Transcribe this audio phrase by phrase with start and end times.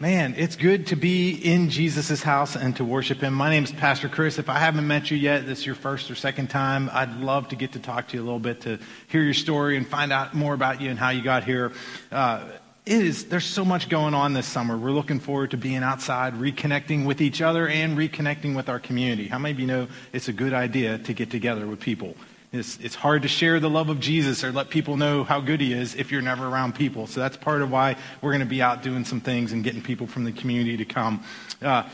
[0.00, 3.34] Man, it's good to be in Jesus' house and to worship Him.
[3.34, 4.38] My name is Pastor Chris.
[4.38, 7.48] If I haven't met you yet, this is your first or second time, I'd love
[7.48, 10.12] to get to talk to you a little bit to hear your story and find
[10.12, 11.72] out more about you and how you got here.
[12.12, 12.44] Uh,
[12.86, 14.78] it is, there's so much going on this summer.
[14.78, 19.26] We're looking forward to being outside, reconnecting with each other, and reconnecting with our community.
[19.26, 22.14] How many of you know it's a good idea to get together with people?
[22.50, 25.60] It's, it's hard to share the love of Jesus or let people know how good
[25.60, 27.06] he is if you're never around people.
[27.06, 29.82] So that's part of why we're going to be out doing some things and getting
[29.82, 31.22] people from the community to come.
[31.60, 31.88] Uh,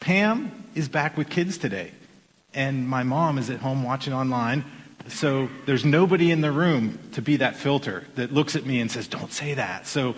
[0.00, 1.92] Pam is back with kids today,
[2.54, 4.64] and my mom is at home watching online.
[5.08, 8.90] So there's nobody in the room to be that filter that looks at me and
[8.90, 9.86] says, Don't say that.
[9.86, 10.14] So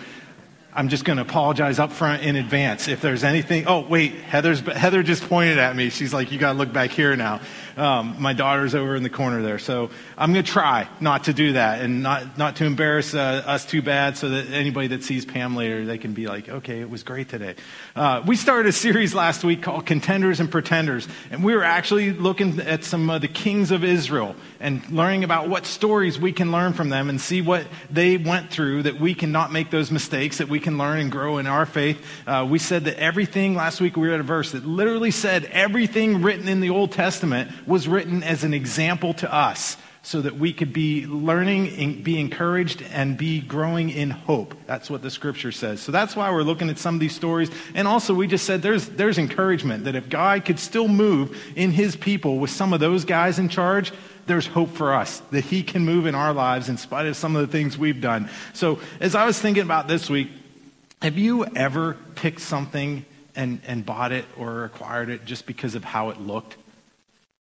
[0.72, 3.66] I'm just going to apologize up front in advance if there's anything.
[3.66, 5.90] Oh, wait, Heather's, Heather just pointed at me.
[5.90, 7.40] She's like, You got to look back here now.
[7.76, 9.58] Um, my daughter's over in the corner there.
[9.58, 13.42] So I'm going to try not to do that and not, not to embarrass uh,
[13.46, 16.80] us too bad so that anybody that sees Pam later, they can be like, okay,
[16.80, 17.54] it was great today.
[17.96, 21.08] Uh, we started a series last week called Contenders and Pretenders.
[21.30, 25.48] And we were actually looking at some of the kings of Israel and learning about
[25.48, 29.14] what stories we can learn from them and see what they went through that we
[29.14, 32.04] can not make those mistakes, that we can learn and grow in our faith.
[32.26, 36.22] Uh, we said that everything, last week we read a verse that literally said everything
[36.22, 40.52] written in the Old Testament was written as an example to us so that we
[40.52, 44.54] could be learning, be encouraged, and be growing in hope.
[44.66, 45.80] That's what the scripture says.
[45.80, 47.50] So that's why we're looking at some of these stories.
[47.74, 51.70] And also, we just said there's, there's encouragement that if God could still move in
[51.70, 53.92] his people with some of those guys in charge,
[54.26, 57.36] there's hope for us that he can move in our lives in spite of some
[57.36, 58.30] of the things we've done.
[58.52, 60.30] So as I was thinking about this week,
[61.02, 63.04] have you ever picked something
[63.36, 66.56] and, and bought it or acquired it just because of how it looked?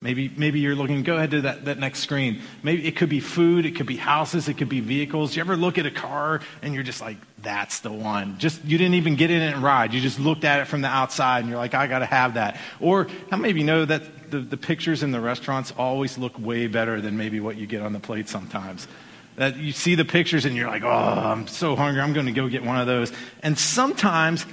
[0.03, 2.41] Maybe, maybe you're looking, go ahead to that, that next screen.
[2.63, 5.35] Maybe it could be food, it could be houses, it could be vehicles.
[5.35, 8.39] You ever look at a car and you're just like, that's the one.
[8.39, 9.93] Just, you didn't even get in it and ride.
[9.93, 12.33] You just looked at it from the outside and you're like, I got to have
[12.33, 12.59] that.
[12.79, 16.39] Or how many of you know that the, the pictures in the restaurants always look
[16.39, 18.87] way better than maybe what you get on the plate sometimes?
[19.35, 22.31] That you see the pictures and you're like, oh, I'm so hungry, I'm going to
[22.31, 23.13] go get one of those.
[23.43, 24.47] And sometimes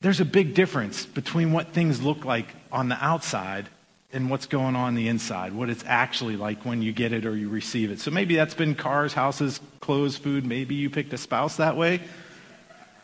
[0.00, 3.68] there's a big difference between what things look like on the outside
[4.12, 7.36] and what's going on, the inside, what it's actually like when you get it or
[7.36, 8.00] you receive it.
[8.00, 10.46] So maybe that's been cars, houses, clothes, food.
[10.46, 12.00] Maybe you picked a spouse that way.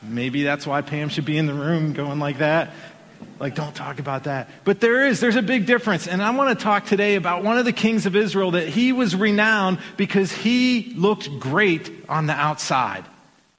[0.03, 2.73] Maybe that's why Pam should be in the room going like that.
[3.39, 4.49] Like, don't talk about that.
[4.65, 6.07] But there is, there's a big difference.
[6.07, 8.93] And I want to talk today about one of the kings of Israel that he
[8.93, 13.05] was renowned because he looked great on the outside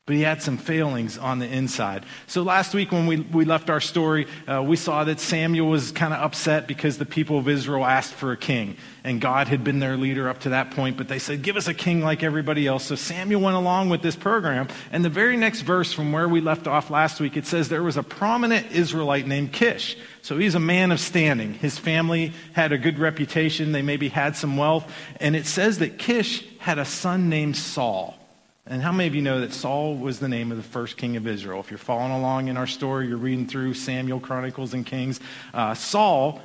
[0.05, 2.05] but he had some failings on the inside.
[2.27, 5.91] So last week when we, we left our story, uh, we saw that Samuel was
[5.91, 8.77] kind of upset because the people of Israel asked for a king.
[9.03, 11.67] And God had been their leader up to that point, but they said, give us
[11.67, 12.85] a king like everybody else.
[12.85, 14.67] So Samuel went along with this program.
[14.91, 17.81] And the very next verse from where we left off last week, it says there
[17.81, 19.97] was a prominent Israelite named Kish.
[20.21, 21.55] So he's a man of standing.
[21.55, 23.71] His family had a good reputation.
[23.71, 24.91] They maybe had some wealth.
[25.19, 28.19] And it says that Kish had a son named Saul.
[28.67, 31.17] And how many of you know that Saul was the name of the first king
[31.17, 31.59] of Israel?
[31.59, 35.19] If you're following along in our story, you're reading through Samuel, Chronicles, and Kings.
[35.53, 36.41] Uh, Saul,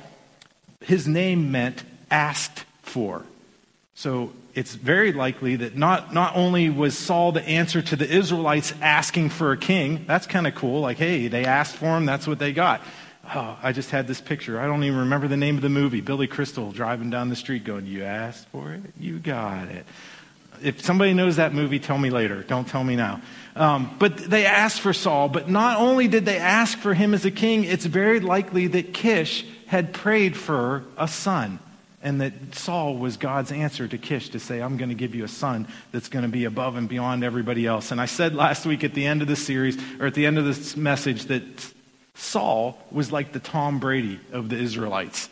[0.81, 3.23] his name meant asked for.
[3.95, 8.71] So it's very likely that not, not only was Saul the answer to the Israelites
[8.81, 10.81] asking for a king, that's kind of cool.
[10.81, 12.81] Like, hey, they asked for him, that's what they got.
[13.33, 14.59] Oh, I just had this picture.
[14.59, 16.01] I don't even remember the name of the movie.
[16.01, 18.81] Billy Crystal driving down the street going, You asked for it?
[18.99, 19.87] You got it
[20.63, 22.43] if somebody knows that movie, tell me later.
[22.43, 23.21] Don't tell me now.
[23.55, 25.29] Um, but they asked for Saul.
[25.29, 28.93] But not only did they ask for him as a king, it's very likely that
[28.93, 31.59] Kish had prayed for a son.
[32.03, 35.23] And that Saul was God's answer to Kish to say, I'm going to give you
[35.23, 37.91] a son that's going to be above and beyond everybody else.
[37.91, 40.39] And I said last week at the end of the series, or at the end
[40.39, 41.43] of this message, that
[42.15, 45.29] Saul was like the Tom Brady of the Israelites.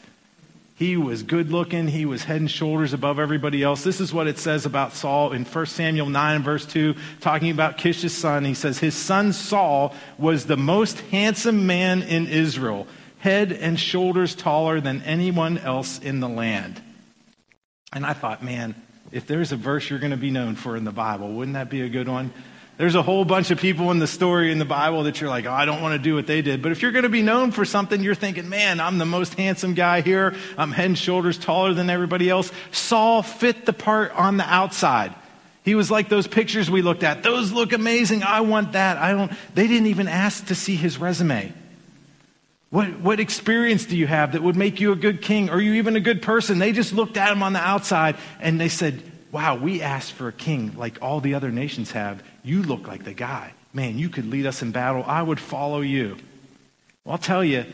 [0.80, 1.90] He was good looking.
[1.90, 3.84] He was head and shoulders above everybody else.
[3.84, 7.78] This is what it says about Saul in 1 Samuel 9, verse 2, talking about
[7.78, 8.46] Kish's son.
[8.46, 12.88] He says, His son Saul was the most handsome man in Israel,
[13.18, 16.82] head and shoulders taller than anyone else in the land.
[17.92, 18.74] And I thought, man,
[19.12, 21.70] if there's a verse you're going to be known for in the Bible, wouldn't that
[21.70, 22.32] be a good one?
[22.80, 25.46] There's a whole bunch of people in the story in the Bible that you're like,
[25.46, 26.62] oh, I don't want to do what they did.
[26.62, 29.34] But if you're going to be known for something, you're thinking, man, I'm the most
[29.34, 30.34] handsome guy here.
[30.58, 32.54] I'm head and shoulders taller than everybody else.
[32.72, 35.14] Saul fit the part on the outside.
[35.66, 37.22] He was like those pictures we looked at.
[37.22, 38.24] Those look amazing.
[38.24, 38.96] I want that.
[38.96, 39.30] I don't.
[39.56, 41.52] They didn't even ask to see his resume.
[42.70, 45.50] What, what experience do you have that would make you a good king?
[45.50, 46.60] Are you even a good person?
[46.60, 50.28] They just looked at him on the outside and they said, Wow, we asked for
[50.28, 52.24] a king like all the other nations have.
[52.44, 53.54] You look like the guy.
[53.72, 55.04] man, you could lead us in battle.
[55.06, 56.18] I would follow you.
[57.04, 57.66] Well, I'll tell you,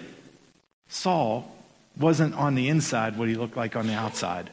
[0.89, 1.49] Saul
[1.97, 4.49] wasn't on the inside what he looked like on the outside.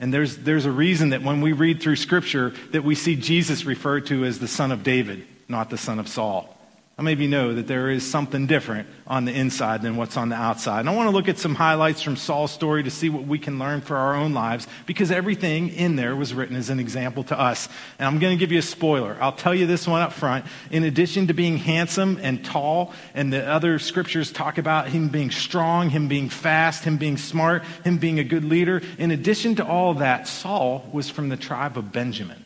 [0.00, 3.64] And there's, there's a reason that when we read through Scripture that we see Jesus
[3.64, 6.55] referred to as the son of David, not the son of Saul.
[6.96, 10.16] How many of you know that there is something different on the inside than what's
[10.16, 10.80] on the outside?
[10.80, 13.38] And I want to look at some highlights from Saul's story to see what we
[13.38, 17.22] can learn for our own lives because everything in there was written as an example
[17.24, 17.68] to us.
[17.98, 19.14] And I'm going to give you a spoiler.
[19.20, 20.46] I'll tell you this one up front.
[20.70, 25.30] In addition to being handsome and tall, and the other scriptures talk about him being
[25.30, 29.66] strong, him being fast, him being smart, him being a good leader, in addition to
[29.66, 32.45] all that, Saul was from the tribe of Benjamin.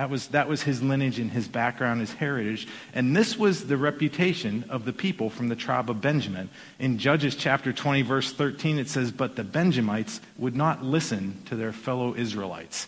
[0.00, 2.66] That was, that was his lineage and his background, his heritage.
[2.94, 6.48] And this was the reputation of the people from the tribe of Benjamin.
[6.78, 11.54] In Judges chapter 20, verse 13, it says, But the Benjamites would not listen to
[11.54, 12.86] their fellow Israelites.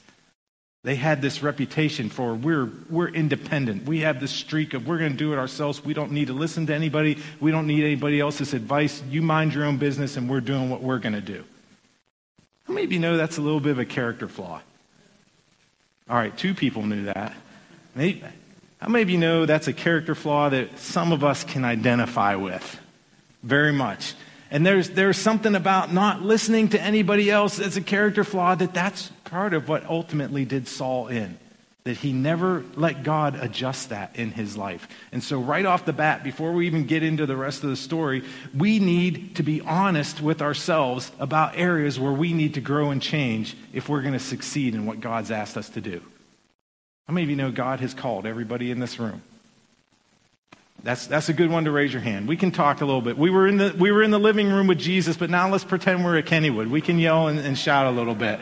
[0.85, 3.85] They had this reputation for we're, we're independent.
[3.85, 5.85] We have this streak of we're going to do it ourselves.
[5.85, 7.19] We don't need to listen to anybody.
[7.41, 9.03] We don't need anybody else's advice.
[9.11, 11.45] You mind your own business, and we're doing what we're going to do.
[12.65, 14.63] How many of you know that's a little bit of a character flaw?
[16.13, 17.33] All right, two people knew that.
[17.95, 18.23] Maybe,
[18.83, 22.35] how many of you know that's a character flaw that some of us can identify
[22.35, 22.79] with?
[23.43, 24.13] Very much.
[24.51, 28.75] And there's, there's something about not listening to anybody else as a character flaw that
[28.75, 31.39] that's part of what ultimately did Saul in.
[31.85, 34.87] That he never let God adjust that in his life.
[35.11, 37.77] And so, right off the bat, before we even get into the rest of the
[37.77, 38.23] story,
[38.57, 43.03] we need to be honest with ourselves about areas where we need to grow and
[43.03, 46.01] change if we're going to succeed in what God's asked us to do.
[47.09, 49.23] How many of you know God has called everybody in this room?
[50.85, 52.27] That's, that's a good one to raise your hand.
[52.27, 53.17] We can talk a little bit.
[53.17, 55.65] We were, in the, we were in the living room with Jesus, but now let's
[55.65, 56.71] pretend we're at Kennywood.
[56.71, 58.41] We can yell and, and shout a little bit.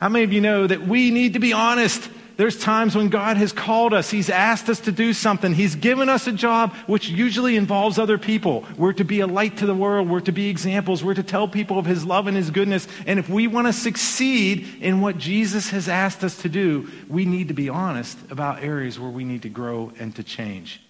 [0.00, 3.36] How many of you know that we need to be honest there's times when God
[3.36, 4.10] has called us.
[4.10, 5.54] He's asked us to do something.
[5.54, 8.64] He's given us a job which usually involves other people.
[8.76, 10.08] We're to be a light to the world.
[10.08, 11.04] We're to be examples.
[11.04, 12.88] We're to tell people of His love and His goodness.
[13.06, 17.24] And if we want to succeed in what Jesus has asked us to do, we
[17.24, 20.80] need to be honest about areas where we need to grow and to change.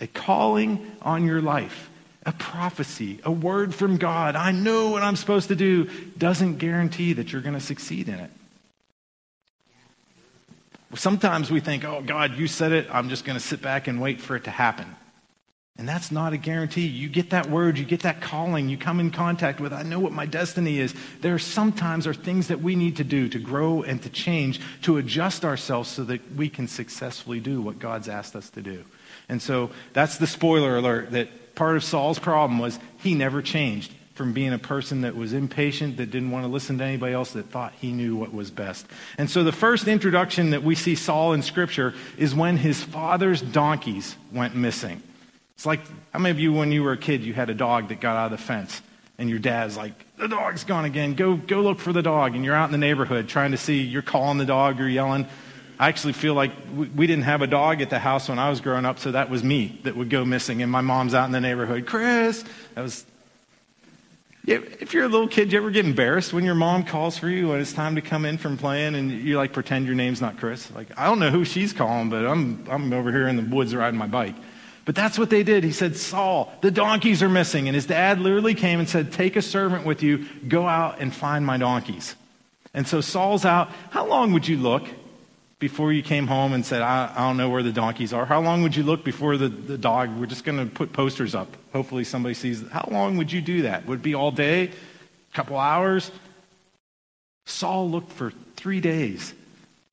[0.00, 1.90] A calling on your life,
[2.24, 7.14] a prophecy, a word from God, I know what I'm supposed to do, doesn't guarantee
[7.14, 8.30] that you're going to succeed in it.
[10.96, 12.88] Sometimes we think, oh, God, you said it.
[12.90, 14.96] I'm just going to sit back and wait for it to happen.
[15.78, 16.86] And that's not a guarantee.
[16.86, 20.00] You get that word, you get that calling, you come in contact with, I know
[20.00, 20.94] what my destiny is.
[21.20, 24.96] There sometimes are things that we need to do to grow and to change, to
[24.96, 28.84] adjust ourselves so that we can successfully do what God's asked us to do.
[29.28, 33.92] And so that's the spoiler alert that part of Saul's problem was he never changed
[34.16, 37.32] from being a person that was impatient, that didn't want to listen to anybody else,
[37.32, 38.86] that thought he knew what was best.
[39.18, 43.42] And so the first introduction that we see Saul in Scripture is when his father's
[43.42, 45.02] donkeys went missing.
[45.54, 45.80] It's like,
[46.12, 48.16] how many of you, when you were a kid, you had a dog that got
[48.16, 48.82] out of the fence?
[49.18, 51.14] And your dad's like, the dog's gone again.
[51.14, 52.34] Go, go look for the dog.
[52.34, 55.26] And you're out in the neighborhood trying to see, you're calling the dog, you're yelling.
[55.78, 58.62] I actually feel like we didn't have a dog at the house when I was
[58.62, 60.62] growing up, so that was me that would go missing.
[60.62, 62.44] And my mom's out in the neighborhood, Chris.
[62.74, 63.04] That was
[64.46, 67.48] if you're a little kid, you ever get embarrassed when your mom calls for you
[67.48, 70.38] when it's time to come in from playing and you like pretend your name's not
[70.38, 70.70] Chris?
[70.70, 73.74] Like, I don't know who she's calling, but I'm, I'm over here in the woods
[73.74, 74.36] riding my bike.
[74.84, 75.64] But that's what they did.
[75.64, 77.66] He said, Saul, the donkeys are missing.
[77.66, 81.12] And his dad literally came and said, Take a servant with you, go out and
[81.12, 82.14] find my donkeys.
[82.72, 83.70] And so Saul's out.
[83.90, 84.86] How long would you look
[85.58, 88.26] before you came home and said, I, I, don't know where the donkeys are?
[88.26, 90.14] How long would you look before the, the dog?
[90.16, 91.48] We're just going to put posters up.
[91.72, 92.66] Hopefully somebody sees.
[92.68, 93.86] How long would you do that?
[93.86, 94.64] Would it be all day?
[94.64, 96.10] A couple hours?
[97.46, 99.32] Saul looked for three days.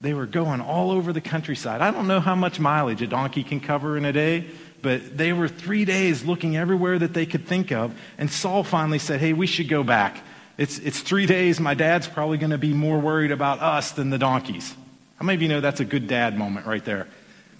[0.02, 1.80] They were going all over the countryside.
[1.80, 4.46] I don't know how much mileage a donkey can cover in a day,
[4.82, 7.98] but they were three days looking everywhere that they could think of.
[8.18, 10.18] And Saul finally said, Hey, we should go back.
[10.58, 11.62] It's, it's three days.
[11.62, 14.76] My dad's probably going to be more worried about us than the donkeys.
[15.16, 17.08] How many of you know that's a good dad moment right there?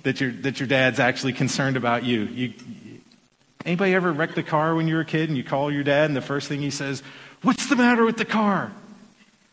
[0.04, 2.24] That your, that your dad's actually concerned about you.
[2.24, 2.54] you.
[3.66, 6.06] Anybody ever wrecked the car when you were a kid and you call your dad
[6.06, 7.04] and the first thing he says,
[7.42, 8.72] What's the matter with the car?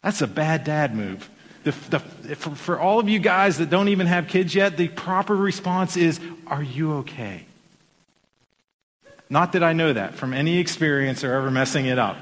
[0.02, 1.28] That's a bad dad move.
[1.64, 1.98] The, the,
[2.36, 5.96] for, for all of you guys that don't even have kids yet, the proper response
[5.96, 7.44] is, Are you okay?
[9.28, 12.16] Not that I know that from any experience or ever messing it up.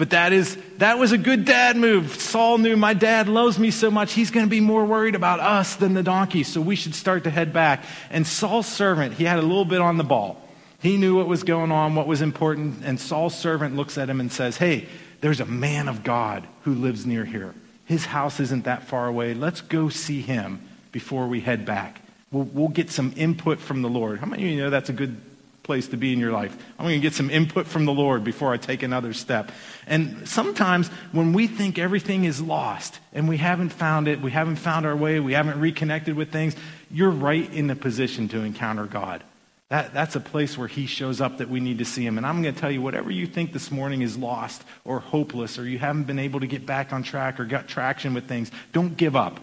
[0.00, 2.18] But that is that was a good dad move.
[2.18, 5.40] Saul knew my dad loves me so much, he's going to be more worried about
[5.40, 7.84] us than the donkey, so we should start to head back.
[8.08, 10.40] And Saul's servant, he had a little bit on the ball.
[10.80, 14.20] He knew what was going on, what was important, and Saul's servant looks at him
[14.20, 14.88] and says, "Hey,
[15.20, 17.54] there's a man of God who lives near here.
[17.84, 19.34] His house isn't that far away.
[19.34, 22.00] Let's go see him before we head back."
[22.32, 24.20] We'll, we'll get some input from the Lord.
[24.20, 25.20] How many of you know that's a good
[25.62, 26.56] place to be in your life?
[26.78, 29.52] I'm going to get some input from the Lord before I take another step.
[29.86, 34.56] And sometimes when we think everything is lost and we haven't found it, we haven't
[34.56, 36.54] found our way, we haven't reconnected with things,
[36.90, 39.22] you're right in the position to encounter God.
[39.70, 42.18] That, that's a place where he shows up that we need to see him.
[42.18, 45.60] And I'm going to tell you, whatever you think this morning is lost or hopeless
[45.60, 48.50] or you haven't been able to get back on track or got traction with things,
[48.72, 49.38] don't give up.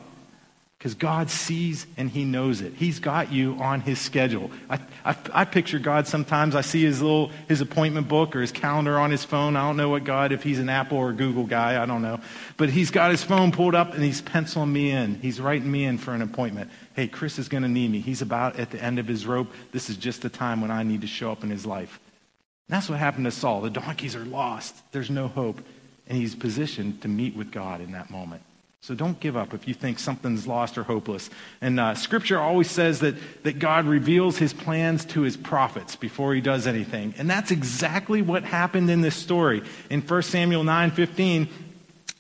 [0.88, 2.72] Because God sees and He knows it.
[2.72, 4.50] He's got you on His schedule.
[4.70, 6.56] I, I, I, picture God sometimes.
[6.56, 9.58] I see His little His appointment book or His calendar on His phone.
[9.58, 12.22] I don't know what God, if He's an Apple or Google guy, I don't know.
[12.56, 15.16] But He's got His phone pulled up and He's penciling me in.
[15.16, 16.72] He's writing me in for an appointment.
[16.96, 18.00] Hey, Chris is going to need me.
[18.00, 19.52] He's about at the end of his rope.
[19.74, 22.00] This is just the time when I need to show up in His life.
[22.70, 23.60] And that's what happened to Saul.
[23.60, 24.74] The donkeys are lost.
[24.94, 25.60] There's no hope.
[26.08, 28.42] And he's positioned to meet with God in that moment.
[28.88, 31.30] So don't give up if you think something's lost or hopeless.
[31.60, 36.34] And uh, Scripture always says that, that God reveals his plans to his prophets before
[36.34, 37.14] he does anything.
[37.18, 39.62] And that's exactly what happened in this story.
[39.90, 41.50] In 1 Samuel 9 15,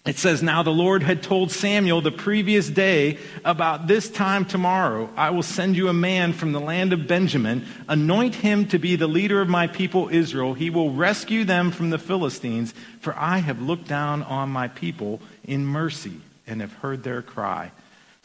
[0.08, 5.10] it says, Now the Lord had told Samuel the previous day, About this time tomorrow,
[5.16, 7.66] I will send you a man from the land of Benjamin.
[7.88, 10.54] Anoint him to be the leader of my people Israel.
[10.54, 15.22] He will rescue them from the Philistines, for I have looked down on my people
[15.46, 17.72] in mercy and have heard their cry.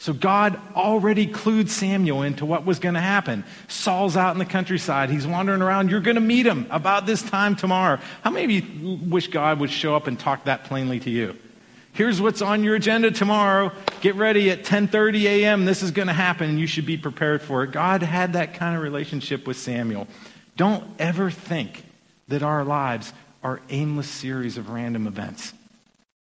[0.03, 3.45] So God already clued Samuel into what was going to happen.
[3.69, 5.09] Saul's out in the countryside.
[5.09, 5.89] He's wandering around.
[5.89, 7.99] You're going to meet him about this time tomorrow.
[8.21, 11.37] How many of you wish God would show up and talk that plainly to you?
[11.93, 13.71] Here's what's on your agenda tomorrow.
[14.01, 15.63] Get ready at 10:30 a.m.
[15.63, 17.71] This is going to happen and you should be prepared for it.
[17.71, 20.07] God had that kind of relationship with Samuel.
[20.57, 21.85] Don't ever think
[22.27, 23.13] that our lives
[23.43, 25.53] are aimless series of random events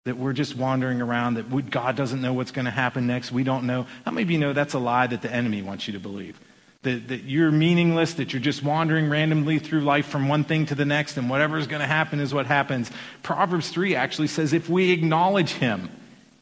[0.05, 3.31] that we're just wandering around, that we, God doesn't know what's going to happen next.
[3.31, 3.85] We don't know.
[4.05, 6.39] How many of you know that's a lie that the enemy wants you to believe?
[6.83, 10.75] That, that you're meaningless, that you're just wandering randomly through life from one thing to
[10.75, 12.89] the next, and whatever's going to happen is what happens.
[13.21, 15.89] Proverbs 3 actually says if we acknowledge him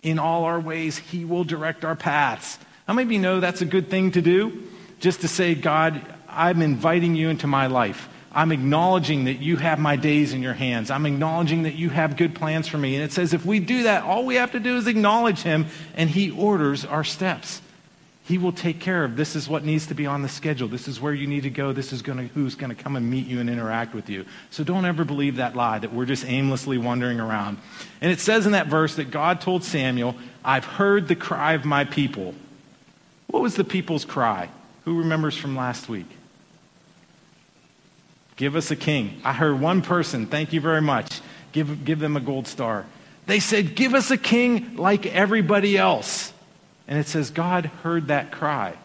[0.04, 2.60] in all our ways, he will direct our paths.
[2.88, 4.64] How many of you know that's a good thing to do?
[5.00, 8.08] Just to say, God, I'm inviting you into my life.
[8.32, 10.92] I'm acknowledging that you have my days in your hands.
[10.92, 12.96] I'm acknowledging that you have good plans for me.
[12.96, 15.68] And it says if we do that, all we have to do is acknowledge him,
[15.96, 17.62] and he orders our steps.
[18.28, 20.68] He will take care of this is what needs to be on the schedule.
[20.68, 21.72] This is where you need to go.
[21.72, 24.26] This is going to, who's going to come and meet you and interact with you.
[24.52, 27.58] So don't ever believe that lie that we're just aimlessly wandering around.
[28.02, 31.64] And it says in that verse that God told Samuel, I've heard the cry of
[31.64, 32.36] my people.
[33.28, 34.50] What was the people's cry?
[34.84, 36.17] Who remembers from last week?
[38.38, 39.20] Give us a king.
[39.24, 42.86] I heard one person, thank you very much, give, give them a gold star.
[43.26, 46.32] They said, Give us a king like everybody else.
[46.88, 48.76] And it says, God heard that cry.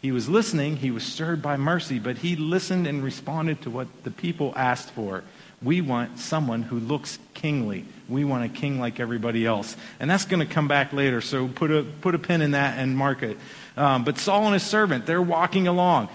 [0.00, 3.88] He was listening, he was stirred by mercy, but he listened and responded to what
[4.04, 5.24] the people asked for.
[5.60, 7.84] We want someone who looks kingly.
[8.08, 9.76] We want a king like everybody else.
[9.98, 12.78] And that's going to come back later, so put a, put a pin in that
[12.78, 13.38] and mark it.
[13.76, 16.10] Um, but Saul and his servant, they're walking along.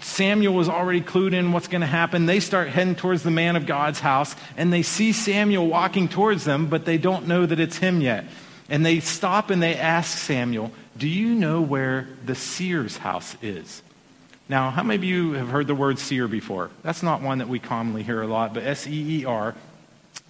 [0.00, 2.26] Samuel was already clued in what's going to happen.
[2.26, 6.44] They start heading towards the man of God's house, and they see Samuel walking towards
[6.44, 8.24] them, but they don't know that it's him yet.
[8.68, 13.82] And they stop and they ask Samuel, Do you know where the seer's house is?
[14.48, 16.70] Now, how many of you have heard the word seer before?
[16.82, 19.54] That's not one that we commonly hear a lot, but S E E R.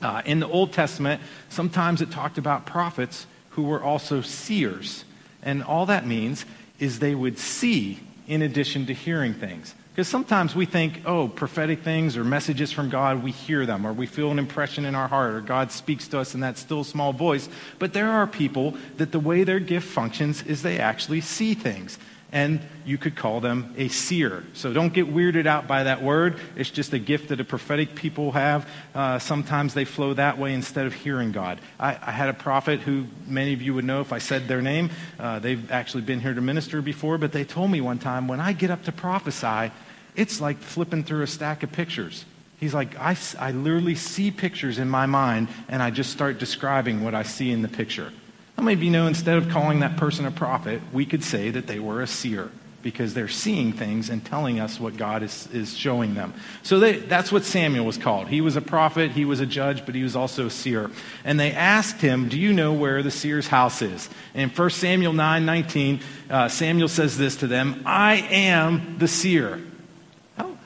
[0.00, 5.04] Uh, in the Old Testament, sometimes it talked about prophets who were also seers.
[5.42, 6.44] And all that means
[6.78, 9.74] is they would see in addition to hearing things.
[9.92, 13.92] Because sometimes we think, oh, prophetic things or messages from God, we hear them, or
[13.92, 16.82] we feel an impression in our heart, or God speaks to us in that still
[16.82, 17.48] small voice.
[17.78, 21.96] But there are people that the way their gift functions is they actually see things
[22.34, 24.42] and you could call them a seer.
[24.54, 26.40] So don't get weirded out by that word.
[26.56, 28.68] It's just a gift that a prophetic people have.
[28.92, 31.60] Uh, sometimes they flow that way instead of hearing God.
[31.78, 34.60] I, I, had a prophet who many of you would know if I said their
[34.60, 34.90] name.
[35.18, 38.40] Uh, they've actually been here to minister before, but they told me one time when
[38.40, 39.72] I get up to prophesy,
[40.16, 42.24] it's like flipping through a stack of pictures.
[42.58, 47.04] He's like, I, I literally see pictures in my mind, and I just start describing
[47.04, 48.12] what I see in the picture.
[48.56, 51.50] How many of you know instead of calling that person a prophet, we could say
[51.50, 52.50] that they were a seer
[52.82, 56.34] because they're seeing things and telling us what God is, is showing them.
[56.62, 58.28] So they, that's what Samuel was called.
[58.28, 60.90] He was a prophet, he was a judge, but he was also a seer.
[61.24, 64.10] And they asked him, Do you know where the seer's house is?
[64.34, 69.08] And in 1 Samuel 9 19, uh, Samuel says this to them I am the
[69.08, 69.60] seer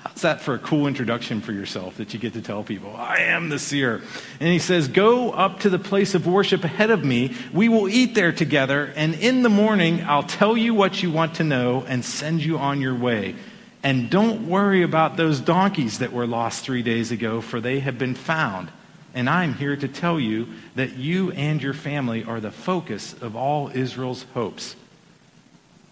[0.09, 3.19] How's that for a cool introduction for yourself that you get to tell people, I
[3.19, 4.03] am the seer?
[4.41, 7.37] And he says, Go up to the place of worship ahead of me.
[7.53, 11.35] We will eat there together, and in the morning I'll tell you what you want
[11.37, 13.37] to know and send you on your way.
[13.83, 17.99] And don't worry about those donkeys that were lost three days ago, for they have
[17.99, 18.71] been found.
[19.15, 23.37] And I'm here to tell you that you and your family are the focus of
[23.37, 24.75] all Israel's hopes.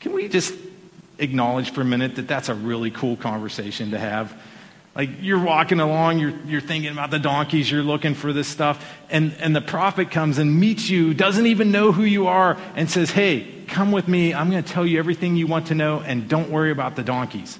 [0.00, 0.54] Can we just
[1.18, 4.36] acknowledge for a minute that that's a really cool conversation to have?
[4.96, 8.82] Like you're walking along, you're, you're thinking about the donkeys, you're looking for this stuff,
[9.10, 12.90] and, and the prophet comes and meets you, doesn't even know who you are, and
[12.90, 14.32] says, Hey, come with me.
[14.32, 17.02] I'm going to tell you everything you want to know, and don't worry about the
[17.02, 17.58] donkeys.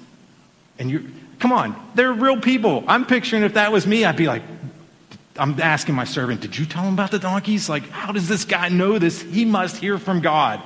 [0.79, 2.83] And you come on, they're real people.
[2.87, 4.41] I'm picturing if that was me, I'd be like,
[5.35, 7.69] I'm asking my servant, Did you tell him about the donkeys?
[7.69, 9.21] Like, how does this guy know this?
[9.21, 10.61] He must hear from God.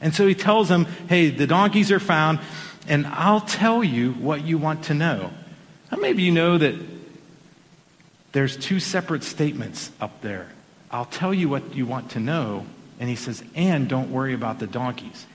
[0.00, 2.40] And so he tells him, Hey, the donkeys are found,
[2.88, 5.30] and I'll tell you what you want to know.
[5.90, 6.74] Now, maybe you know that
[8.32, 10.48] there's two separate statements up there.
[10.90, 12.66] I'll tell you what you want to know.
[13.00, 15.26] And he says, And don't worry about the donkeys.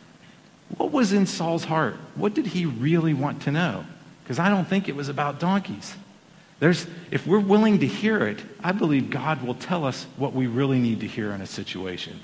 [0.77, 1.95] What was in Saul's heart?
[2.15, 3.85] What did he really want to know?
[4.23, 5.95] Because I don't think it was about donkeys.
[6.59, 10.45] There's, if we're willing to hear it, I believe God will tell us what we
[10.45, 12.19] really need to hear in a situation.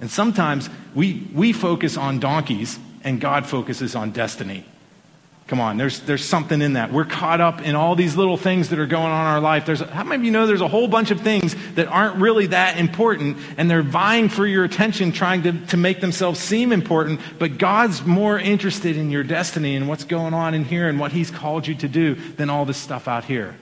[0.00, 4.64] And sometimes we, we focus on donkeys and God focuses on destiny.
[5.48, 6.92] Come on, there's, there's something in that.
[6.92, 9.64] We're caught up in all these little things that are going on in our life.
[9.64, 12.48] There's, how many of you know there's a whole bunch of things that aren't really
[12.48, 17.20] that important and they're vying for your attention, trying to, to make themselves seem important,
[17.38, 21.12] but God's more interested in your destiny and what's going on in here and what
[21.12, 23.56] He's called you to do than all this stuff out here.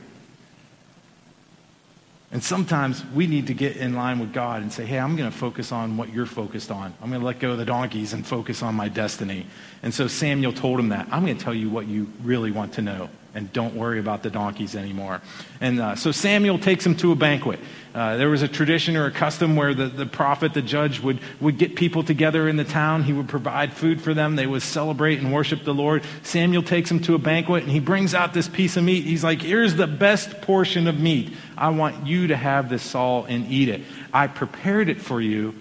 [2.32, 5.30] And sometimes we need to get in line with God and say, hey, I'm going
[5.30, 6.92] to focus on what you're focused on.
[7.00, 9.46] I'm going to let go of the donkeys and focus on my destiny.
[9.82, 11.06] And so Samuel told him that.
[11.12, 14.22] I'm going to tell you what you really want to know and don't worry about
[14.22, 15.20] the donkeys anymore.
[15.60, 17.60] And uh, so Samuel takes him to a banquet.
[17.94, 21.20] Uh, there was a tradition or a custom where the, the prophet, the judge, would,
[21.38, 23.04] would get people together in the town.
[23.04, 24.36] He would provide food for them.
[24.36, 26.02] They would celebrate and worship the Lord.
[26.22, 29.04] Samuel takes him to a banquet and he brings out this piece of meat.
[29.04, 31.34] He's like, Here's the best portion of meat.
[31.58, 33.82] I want you to have this, Saul, and eat it.
[34.14, 35.54] I prepared it for you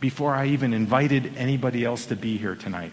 [0.00, 2.92] before I even invited anybody else to be here tonight.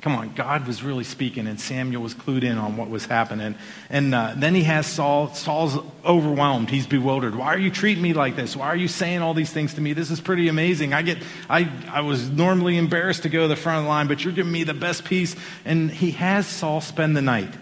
[0.00, 3.56] Come on, God was really speaking, and Samuel was clued in on what was happening.
[3.90, 5.34] And uh, then he has Saul.
[5.34, 6.70] Saul's overwhelmed.
[6.70, 7.34] He's bewildered.
[7.34, 8.54] Why are you treating me like this?
[8.54, 9.94] Why are you saying all these things to me?
[9.94, 10.94] This is pretty amazing.
[10.94, 11.18] I get,
[11.50, 14.32] I, I was normally embarrassed to go to the front of the line, but you're
[14.32, 15.34] giving me the best piece.
[15.64, 17.52] And he has Saul spend the night.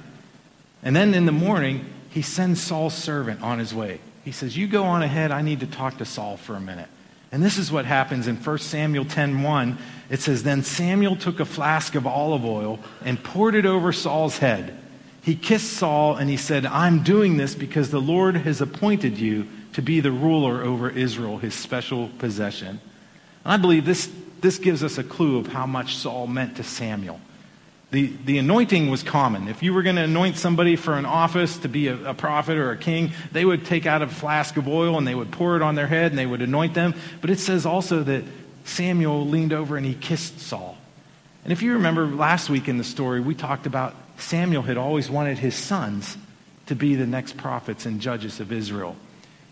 [0.82, 3.98] And then in the morning, he sends Saul's servant on his way.
[4.24, 5.30] He says, "You go on ahead.
[5.30, 6.88] I need to talk to Saul for a minute."
[7.36, 9.76] And this is what happens in 1 Samuel 10:1.
[10.08, 14.38] It says, Then Samuel took a flask of olive oil and poured it over Saul's
[14.38, 14.74] head.
[15.20, 19.48] He kissed Saul and he said, I'm doing this because the Lord has appointed you
[19.74, 22.80] to be the ruler over Israel, his special possession.
[23.44, 26.62] And I believe this, this gives us a clue of how much Saul meant to
[26.62, 27.20] Samuel.
[27.92, 29.46] The, the anointing was common.
[29.46, 32.56] If you were going to anoint somebody for an office to be a, a, prophet
[32.56, 35.54] or a king, they would take out a flask of oil and they would pour
[35.54, 36.94] it on their head and they would anoint them.
[37.20, 38.24] But it says also that
[38.64, 40.76] Samuel leaned over and he kissed Saul.
[41.44, 45.08] And if you remember last week in the story, we talked about Samuel had always
[45.08, 46.16] wanted his sons
[46.66, 48.96] to be the next prophets and judges of Israel.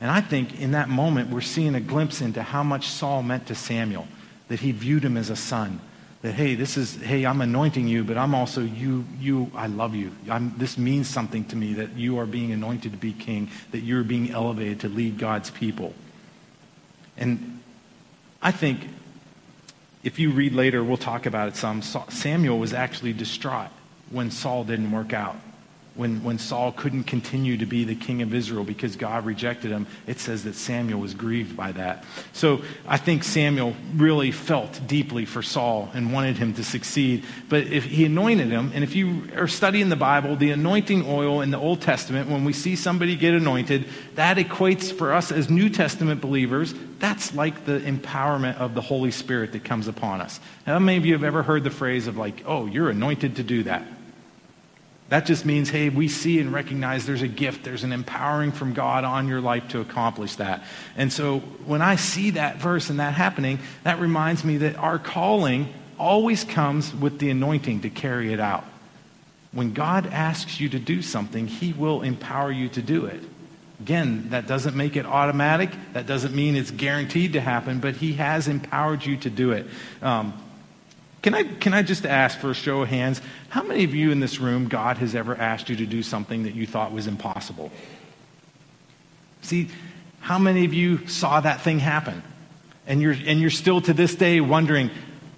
[0.00, 3.46] And I think in that moment, we're seeing a glimpse into how much Saul meant
[3.46, 4.08] to Samuel,
[4.48, 5.80] that he viewed him as a son
[6.24, 9.94] that hey this is hey i'm anointing you but i'm also you you i love
[9.94, 10.10] you.
[10.30, 13.80] I'm, this means something to me that you are being anointed to be king that
[13.80, 15.92] you're being elevated to lead god's people.
[17.18, 17.60] And
[18.40, 18.88] i think
[20.02, 21.82] if you read later we'll talk about it some.
[21.82, 23.70] Samuel was actually distraught
[24.10, 25.36] when saul didn't work out
[25.94, 29.86] when, when Saul couldn't continue to be the king of Israel because God rejected him,
[30.06, 32.04] it says that Samuel was grieved by that.
[32.32, 37.24] So I think Samuel really felt deeply for Saul and wanted him to succeed.
[37.48, 41.40] But if he anointed him, and if you are studying the Bible, the anointing oil
[41.42, 45.48] in the Old Testament, when we see somebody get anointed, that equates for us as
[45.48, 50.40] New Testament believers, that's like the empowerment of the Holy Spirit that comes upon us.
[50.66, 53.44] How many of you have ever heard the phrase of like, oh, you're anointed to
[53.44, 53.86] do that?
[55.10, 58.72] That just means, hey, we see and recognize there's a gift, there's an empowering from
[58.72, 60.64] God on your life to accomplish that.
[60.96, 64.98] And so when I see that verse and that happening, that reminds me that our
[64.98, 68.64] calling always comes with the anointing to carry it out.
[69.52, 73.22] When God asks you to do something, He will empower you to do it.
[73.80, 75.70] Again, that doesn't make it automatic.
[75.92, 79.66] That doesn't mean it's guaranteed to happen, but He has empowered you to do it.
[80.02, 80.32] Um,
[81.24, 84.10] Can I, can I just ask for a show of hands, how many of you
[84.10, 87.06] in this room, God has ever asked you to do something that you thought was
[87.06, 87.72] impossible?
[89.40, 89.70] See,
[90.20, 92.22] how many of you saw that thing happen?
[92.86, 94.90] And you're, and you're still to this day wondering,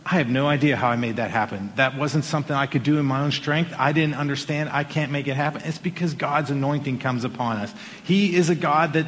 [0.04, 1.72] I have no idea how I made that happen.
[1.76, 3.72] That wasn't something I could do in my own strength.
[3.78, 4.70] I didn't understand.
[4.70, 5.62] I can't make it happen.
[5.64, 7.72] It's because God's anointing comes upon us.
[8.02, 9.06] He is a God that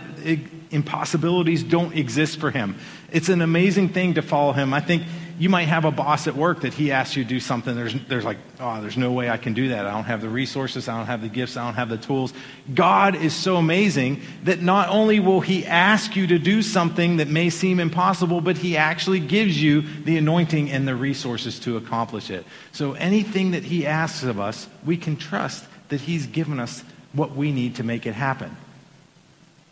[0.71, 2.77] impossibilities don't exist for him.
[3.11, 4.73] It's an amazing thing to follow him.
[4.73, 5.03] I think
[5.39, 7.75] you might have a boss at work that he asks you to do something.
[7.75, 9.87] There's, there's like, oh, there's no way I can do that.
[9.87, 10.89] I don't have the resources.
[10.89, 11.57] I don't have the gifts.
[11.57, 12.33] I don't have the tools.
[12.75, 17.29] God is so amazing that not only will he ask you to do something that
[17.29, 22.31] may seem impossible, but he actually gives you the anointing and the resources to accomplish
[22.31, 22.45] it.
[22.73, 27.37] So anything that he asks of us, we can trust that he's given us what
[27.37, 28.57] we need to make it happen.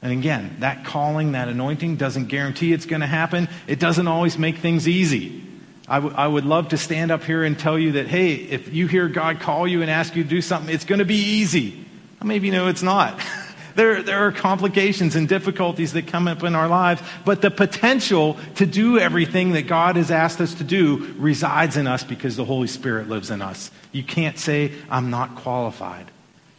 [0.02, 3.48] And again, that calling, that anointing doesn't guarantee it's going to happen.
[3.66, 5.42] It doesn't always make things easy.
[5.88, 8.72] I, w- I would love to stand up here and tell you that, hey, if
[8.75, 11.14] you hear God call you and ask you to do something, it's going to be
[11.14, 11.85] easy.
[12.25, 13.20] Maybe no, it's not.
[13.77, 18.37] there, there are complications and difficulties that come up in our lives, but the potential
[18.57, 22.44] to do everything that God has asked us to do resides in us because the
[22.44, 23.70] Holy Spirit lives in us.
[23.92, 26.11] You can't say, I'm not qualified.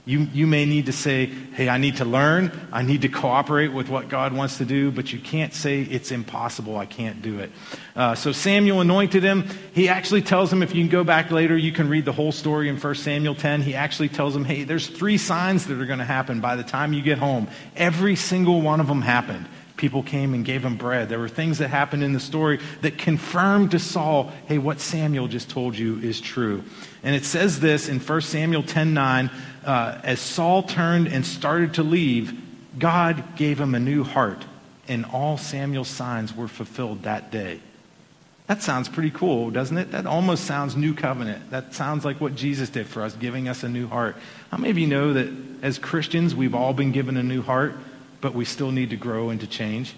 [0.08, 2.70] You, you may need to say, hey, I need to learn.
[2.72, 6.12] I need to cooperate with what God wants to do, but you can't say it's
[6.12, 6.78] impossible.
[6.78, 7.52] I can't do it.
[7.94, 9.50] Uh, so Samuel anointed him.
[9.74, 12.32] He actually tells him, if you can go back later, you can read the whole
[12.32, 13.64] story in 1 Samuel 10.
[13.64, 16.64] He actually tells him, hey, there's three signs that are going to happen by the
[16.64, 17.50] time you get home.
[17.76, 19.46] Every single one of them happened
[19.78, 21.08] people came and gave him bread.
[21.08, 25.28] There were things that happened in the story that confirmed to Saul, hey, what Samuel
[25.28, 26.64] just told you is true.
[27.04, 29.30] And it says this in 1 Samuel 10 9
[29.68, 32.42] uh, as Saul turned and started to leave,
[32.80, 34.46] God gave him a new heart,
[34.88, 37.60] and all Samuel's signs were fulfilled that day.
[38.48, 39.92] That sounds pretty cool, doesn't it?
[39.92, 41.52] That almost sounds new covenant.
[41.52, 44.16] That sounds like what Jesus did for us, giving us a new heart.
[44.52, 45.30] How many of you know that
[45.62, 47.76] as Christians, we've all been given a new heart,
[48.22, 49.96] but we still need to grow and to change?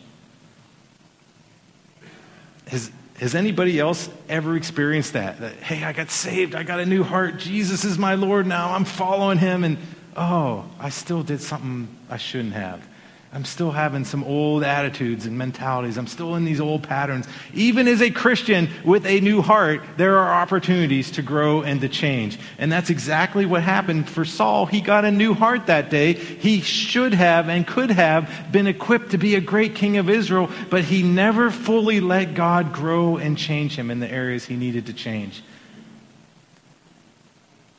[2.70, 5.40] Has, has anybody else ever experienced that?
[5.40, 6.56] That, hey, I got saved.
[6.56, 7.38] I got a new heart.
[7.38, 8.74] Jesus is my Lord now.
[8.74, 9.64] I'm following him.
[9.64, 9.78] And,
[10.16, 12.88] oh, I still did something I shouldn't have.
[13.32, 15.98] I'm still having some old attitudes and mentalities.
[15.98, 17.28] I'm still in these old patterns.
[17.54, 21.90] Even as a Christian with a new heart, there are opportunities to grow and to
[21.90, 22.40] change.
[22.58, 24.66] And that's exactly what happened for Saul.
[24.66, 26.14] He got a new heart that day.
[26.14, 30.50] He should have and could have been equipped to be a great king of Israel,
[30.72, 34.88] but he never fully let God grow and change him in the areas he needed
[34.88, 35.44] to change.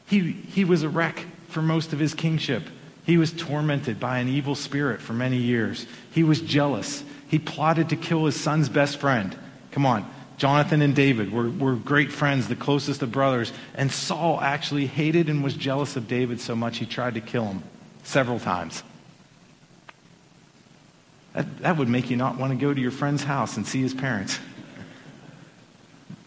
[0.06, 2.62] He, he was a wreck for most of his kingship.
[3.04, 5.86] He was tormented by an evil spirit for many years.
[6.12, 7.02] He was jealous.
[7.28, 9.36] He plotted to kill his son's best friend.
[9.72, 10.08] Come on.
[10.36, 13.52] Jonathan and David were, were great friends, the closest of brothers.
[13.74, 17.44] And Saul actually hated and was jealous of David so much he tried to kill
[17.44, 17.62] him
[18.04, 18.82] several times.
[21.34, 23.82] That, that would make you not want to go to your friend's house and see
[23.82, 24.38] his parents.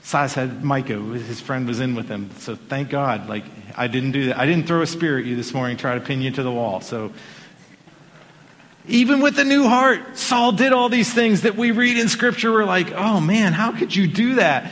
[0.04, 2.30] Silas had Micah, his friend was in with him.
[2.38, 4.38] So thank God, like, I didn't do that.
[4.38, 6.52] I didn't throw a spear at you this morning, try to pin you to the
[6.52, 6.82] wall.
[6.82, 7.14] So
[8.86, 12.52] even with a new heart, Saul did all these things that we read in Scripture.
[12.52, 14.70] We're like, oh man, how could you do that?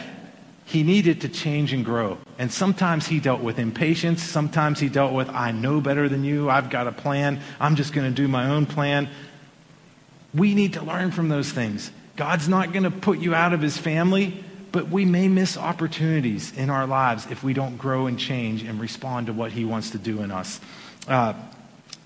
[0.66, 2.18] He needed to change and grow.
[2.38, 4.22] And sometimes he dealt with impatience.
[4.22, 6.50] Sometimes he dealt with, I know better than you.
[6.50, 7.40] I've got a plan.
[7.58, 9.08] I'm just going to do my own plan.
[10.34, 11.90] We need to learn from those things.
[12.18, 16.56] God's not going to put you out of his family but we may miss opportunities
[16.58, 19.92] in our lives if we don't grow and change and respond to what he wants
[19.92, 20.60] to do in us.
[21.08, 21.34] Uh,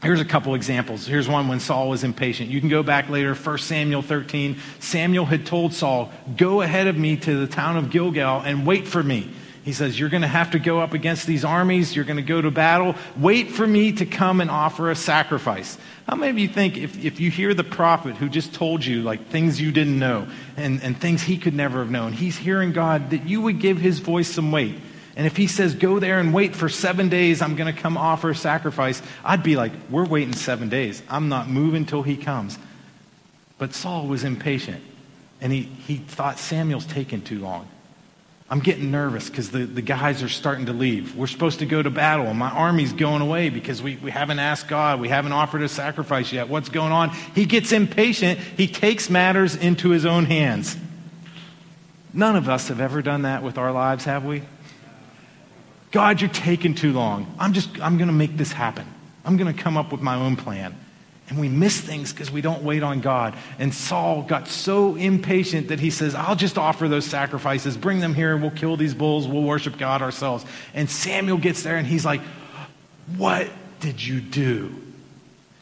[0.05, 1.07] Here's a couple examples.
[1.07, 2.51] Here's one when Saul was impatient.
[2.51, 4.59] You can go back later, 1 Samuel 13.
[4.79, 8.87] Samuel had told Saul, Go ahead of me to the town of Gilgal and wait
[8.87, 9.31] for me.
[9.65, 11.95] He says, You're going to have to go up against these armies.
[11.95, 12.93] You're going to go to battle.
[13.17, 15.79] Wait for me to come and offer a sacrifice.
[16.07, 19.01] How many of you think if, if you hear the prophet who just told you
[19.01, 22.73] like things you didn't know and, and things he could never have known, he's hearing
[22.73, 24.75] God, that you would give his voice some weight?
[25.15, 27.97] And if he says, Go there and wait for seven days, I'm going to come
[27.97, 31.01] offer a sacrifice, I'd be like, We're waiting seven days.
[31.09, 32.59] I'm not moving till he comes.
[33.57, 34.83] But Saul was impatient
[35.41, 37.67] and he, he thought Samuel's taking too long.
[38.47, 41.15] I'm getting nervous because the, the guys are starting to leave.
[41.15, 44.37] We're supposed to go to battle, and my army's going away because we, we haven't
[44.37, 44.99] asked God.
[44.99, 46.47] We haven't offered a sacrifice yet.
[46.47, 47.09] What's going on?
[47.33, 48.39] He gets impatient.
[48.39, 50.77] He takes matters into his own hands.
[52.13, 54.43] None of us have ever done that with our lives, have we?
[55.91, 57.35] God, you're taking too long.
[57.39, 58.85] I'm just, I'm going to make this happen.
[59.25, 60.77] I'm going to come up with my own plan.
[61.27, 63.35] And we miss things because we don't wait on God.
[63.57, 68.13] And Saul got so impatient that he says, I'll just offer those sacrifices, bring them
[68.13, 70.45] here, and we'll kill these bulls, we'll worship God ourselves.
[70.75, 72.21] And Samuel gets there and he's like,
[73.17, 73.47] What
[73.79, 74.75] did you do?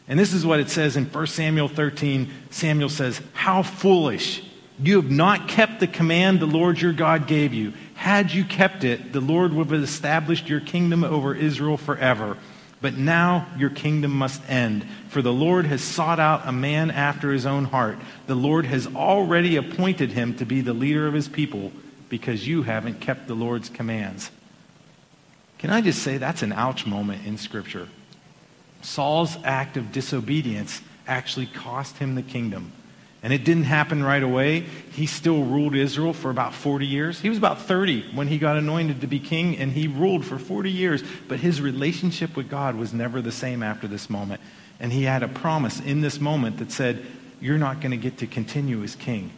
[0.08, 2.30] And this is what it says in 1 Samuel 13.
[2.49, 4.43] Samuel says, How foolish!
[4.80, 7.73] You have not kept the command the Lord your God gave you.
[7.93, 12.38] Had you kept it, the Lord would have established your kingdom over Israel forever.
[12.82, 17.32] But now your kingdom must end, for the Lord has sought out a man after
[17.32, 17.99] his own heart.
[18.26, 21.71] The Lord has already appointed him to be the leader of his people
[22.10, 24.32] because you haven't kept the Lord's commands.
[25.60, 27.88] Can I just say that's an ouch moment in Scripture?
[28.82, 32.71] Saul's act of disobedience actually cost him the kingdom.
[33.21, 34.62] And it didn't happen right away.
[34.91, 37.21] He still ruled Israel for about 40 years.
[37.21, 40.38] He was about 30 when he got anointed to be king, and he ruled for
[40.38, 41.04] 40 years.
[41.30, 44.41] But his relationship with God was never the same after this moment.
[44.84, 47.06] And he had a promise in this moment that said,
[47.39, 49.32] You're not going to get to continue as king.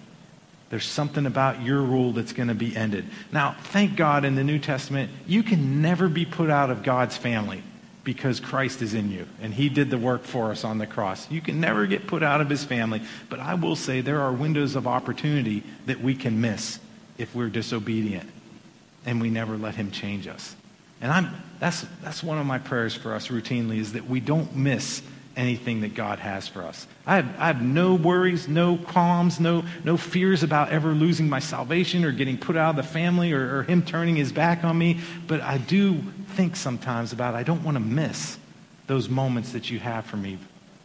[0.71, 3.05] There's something about your rule that's going to be ended.
[3.31, 7.15] Now, thank God in the New Testament, you can never be put out of God's
[7.15, 7.61] family
[8.03, 11.29] because Christ is in you and he did the work for us on the cross.
[11.29, 14.33] You can never get put out of his family, but I will say there are
[14.33, 16.79] windows of opportunity that we can miss
[17.19, 18.27] if we're disobedient
[19.05, 20.55] and we never let him change us.
[21.01, 21.29] And I'm,
[21.59, 25.03] that's, that's one of my prayers for us routinely is that we don't miss
[25.35, 26.87] anything that God has for us.
[27.05, 31.39] I have, I have no worries, no qualms, no, no fears about ever losing my
[31.39, 34.77] salvation or getting put out of the family or, or him turning his back on
[34.77, 34.99] me.
[35.27, 36.01] But I do
[36.35, 38.37] think sometimes about I don't want to miss
[38.87, 40.37] those moments that you have for me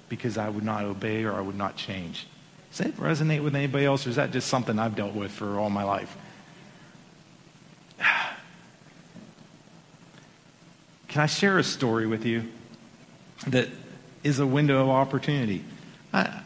[0.09, 2.27] because I would not obey or I would not change.
[2.71, 5.59] Does that resonate with anybody else or is that just something I've dealt with for
[5.59, 6.17] all my life?
[11.09, 12.49] Can I share a story with you
[13.49, 13.69] that
[14.23, 15.65] is a window of opportunity.
[16.13, 16.43] I,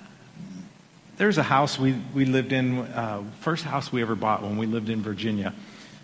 [1.16, 4.66] there's a house we, we lived in, uh, first house we ever bought when we
[4.66, 5.54] lived in Virginia.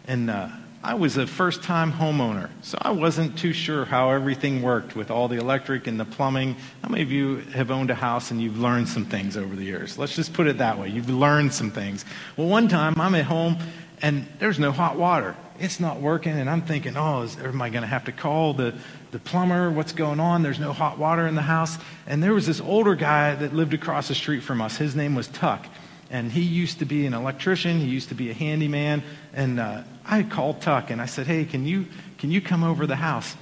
[0.07, 0.49] And uh,
[0.83, 5.11] I was a first time homeowner, so I wasn't too sure how everything worked with
[5.11, 6.57] all the electric and the plumbing.
[6.83, 9.65] How many of you have owned a house and you've learned some things over the
[9.65, 9.99] years?
[9.99, 10.89] Let's just put it that way.
[10.89, 12.05] You've learned some things.
[12.37, 13.59] Well, one time I'm at home
[14.01, 15.37] and there's no hot water.
[15.61, 18.55] It's not working, and I'm thinking, oh, is, am I going to have to call
[18.55, 18.75] the,
[19.11, 20.43] the plumber, what's going on?
[20.43, 21.77] There's no hot water in the house.
[22.07, 24.79] And there was this older guy that lived across the street from us.
[24.79, 25.67] His name was Tuck.
[26.11, 27.79] And he used to be an electrician.
[27.79, 29.03] He used to be a handyman.
[29.35, 31.87] And uh, I called Tuck and I said, hey, can you,
[32.19, 33.37] can you come over the house?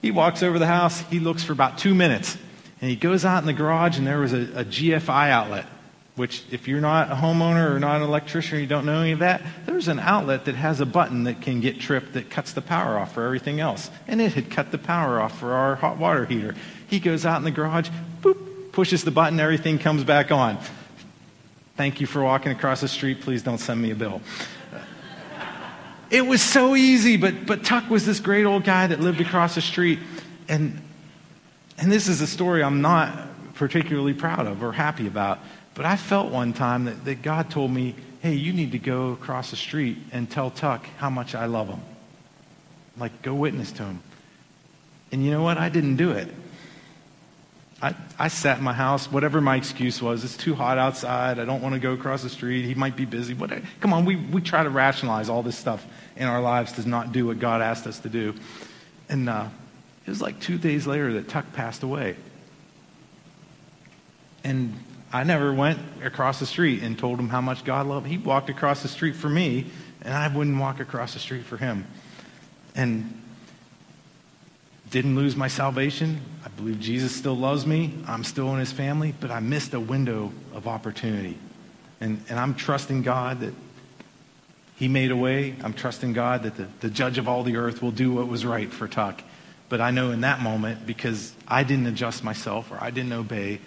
[0.00, 1.00] He walks over the house.
[1.02, 2.38] He looks for about two minutes.
[2.80, 5.66] And he goes out in the garage, and there was a, a GFI outlet
[6.20, 9.12] which if you're not a homeowner or not an electrician or you don't know any
[9.12, 12.52] of that, there's an outlet that has a button that can get tripped that cuts
[12.52, 13.90] the power off for everything else.
[14.06, 16.54] And it had cut the power off for our hot water heater.
[16.88, 17.88] He goes out in the garage,
[18.20, 20.58] boop, pushes the button, everything comes back on.
[21.78, 23.22] Thank you for walking across the street.
[23.22, 24.20] Please don't send me a bill.
[26.10, 29.54] It was so easy, but, but Tuck was this great old guy that lived across
[29.54, 30.00] the street.
[30.48, 30.82] And,
[31.78, 35.38] and this is a story I'm not particularly proud of or happy about.
[35.80, 39.12] But I felt one time that, that God told me, hey, you need to go
[39.12, 41.80] across the street and tell Tuck how much I love him.
[42.98, 44.02] Like, go witness to him.
[45.10, 45.56] And you know what?
[45.56, 46.28] I didn't do it.
[47.80, 50.22] I, I sat in my house, whatever my excuse was.
[50.22, 51.38] It's too hot outside.
[51.38, 52.66] I don't want to go across the street.
[52.66, 53.32] He might be busy.
[53.32, 53.66] Whatever.
[53.80, 57.10] Come on, we, we try to rationalize all this stuff in our lives to not
[57.12, 58.34] do what God asked us to do.
[59.08, 59.48] And uh,
[60.04, 62.16] it was like two days later that Tuck passed away.
[64.44, 64.74] And
[65.12, 68.06] I never went across the street and told him how much God loved.
[68.06, 69.66] He walked across the street for me,
[70.02, 71.86] and I wouldn't walk across the street for him.
[72.74, 73.20] And
[74.90, 76.20] didn't lose my salvation.
[76.44, 77.94] I believe Jesus still loves me.
[78.06, 81.38] I'm still in his family, but I missed a window of opportunity.
[82.00, 83.54] And, and I'm trusting God that
[84.76, 85.54] he made a way.
[85.62, 88.44] I'm trusting God that the, the judge of all the earth will do what was
[88.44, 89.22] right for Tuck.
[89.68, 93.60] But I know in that moment, because I didn't adjust myself or I didn't obey,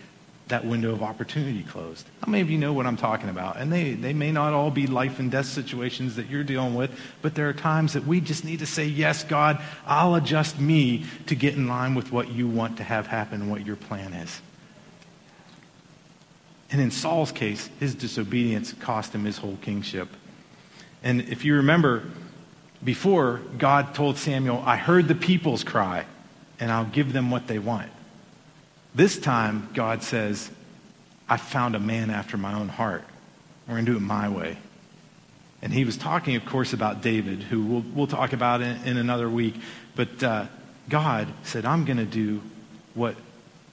[0.50, 2.06] that window of opportunity closed.
[2.22, 3.58] How many of you know what I'm talking about?
[3.58, 6.92] And they, they may not all be life and death situations that you're dealing with,
[7.22, 11.06] but there are times that we just need to say, Yes, God, I'll adjust me
[11.28, 14.14] to get in line with what you want to have happen and what your plan
[14.14, 14.42] is.
[16.72, 20.10] And in Saul's case, his disobedience cost him his whole kingship.
[21.04, 22.04] And if you remember,
[22.84, 26.06] before, God told Samuel, I heard the people's cry,
[26.60, 27.92] and I'll give them what they want.
[28.96, 30.50] This time, God says,
[31.28, 33.04] I found a man after my own heart.
[33.68, 34.58] We're going to do it my way.
[35.62, 38.98] And he was talking, of course, about David, who we'll, we'll talk about in, in
[38.98, 39.56] another week.
[39.96, 40.46] But uh,
[40.90, 42.42] God said, I'm going to do
[42.94, 43.16] what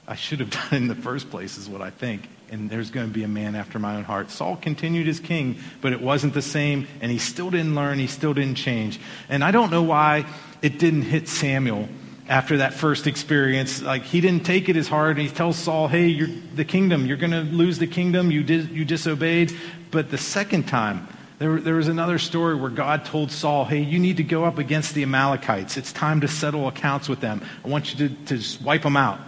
[0.06, 2.28] I should have done in the first place, is what I think.
[2.50, 4.30] And there's going to be a man after my own heart.
[4.30, 8.06] Saul continued as king, but it wasn't the same, and he still didn't learn, he
[8.06, 8.98] still didn't change.
[9.28, 10.26] And I don't know why
[10.62, 11.88] it didn't hit Samuel
[12.30, 13.82] after that first experience.
[13.82, 17.04] Like, he didn't take it as hard, and he tells Saul, hey, you're the kingdom,
[17.04, 19.52] you're going to lose the kingdom, you, did, you disobeyed.
[19.90, 21.08] But the second time,
[21.40, 24.58] there, there was another story where God told Saul, hey, you need to go up
[24.58, 25.76] against the Amalekites.
[25.76, 27.42] It's time to settle accounts with them.
[27.64, 29.18] I want you to, to just wipe them out.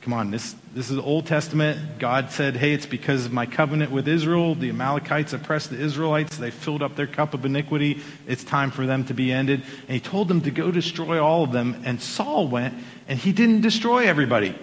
[0.00, 1.98] Come on, this, this is the Old Testament.
[1.98, 4.54] God said, hey, it's because of my covenant with Israel.
[4.54, 6.38] The Amalekites oppressed the Israelites.
[6.38, 8.00] They filled up their cup of iniquity.
[8.26, 9.62] It's time for them to be ended.
[9.82, 11.82] And he told them to go destroy all of them.
[11.84, 12.74] And Saul went,
[13.06, 14.58] and he didn't destroy everybody.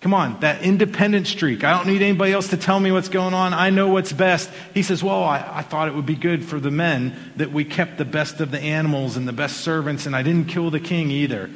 [0.00, 1.62] Come on, that independent streak.
[1.62, 3.52] I don't need anybody else to tell me what's going on.
[3.52, 4.50] I know what's best.
[4.72, 7.64] He says, Well, I, I, thought it would be good for the men that we
[7.64, 10.78] kept the best of the animals and the best servants, and I didn't kill the
[10.78, 11.48] king either.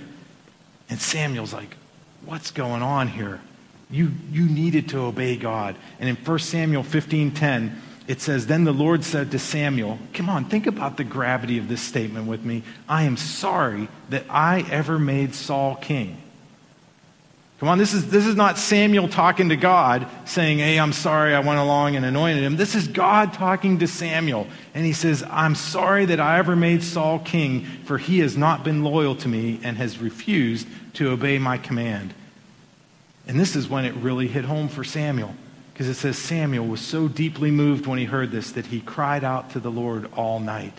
[0.89, 1.77] And Samuel's like,
[2.25, 3.43] What's going on here?
[3.91, 5.77] You, you needed to obey God.
[5.99, 7.73] And in 1 Samuel 15:10,
[8.09, 11.69] it says, Then the Lord said to Samuel, Come on, think about the gravity of
[11.69, 12.63] this statement with me.
[12.89, 16.17] I am sorry that I ever made Saul king.
[17.61, 21.35] Come on, this is, this is not Samuel talking to God saying, Hey, I'm sorry
[21.35, 22.57] I went along and anointed him.
[22.57, 24.47] This is God talking to Samuel.
[24.75, 28.65] And he says, I'm sorry that I ever made Saul king, for he has not
[28.65, 32.15] been loyal to me and has refused to obey my command.
[33.29, 35.35] And this is when it really hit home for Samuel,
[35.73, 39.23] because it says Samuel was so deeply moved when he heard this that he cried
[39.23, 40.75] out to the Lord all night.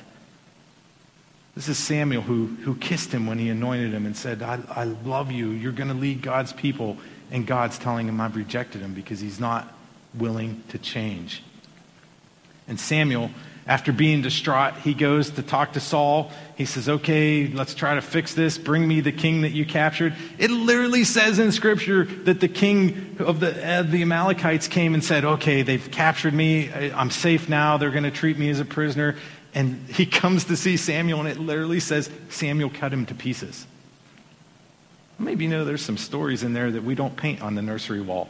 [1.56, 4.84] This is Samuel who, who kissed him when he anointed him and said, I, I
[4.86, 5.50] love you.
[5.50, 6.98] You're going to lead God's people.
[7.32, 9.72] And God's telling him, I've rejected him because he's not
[10.16, 11.44] willing to change.
[12.68, 13.30] And Samuel,
[13.70, 16.32] after being distraught, he goes to talk to Saul.
[16.56, 18.58] He says, Okay, let's try to fix this.
[18.58, 20.16] Bring me the king that you captured.
[20.40, 23.52] It literally says in Scripture that the king of the,
[23.88, 26.74] the Amalekites came and said, Okay, they've captured me.
[26.74, 27.78] I'm safe now.
[27.78, 29.16] They're going to treat me as a prisoner.
[29.54, 33.68] And he comes to see Samuel, and it literally says Samuel cut him to pieces.
[35.20, 38.02] Maybe you know there's some stories in there that we don't paint on the nursery
[38.02, 38.30] wall.